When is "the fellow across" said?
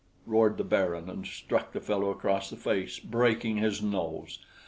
1.73-2.49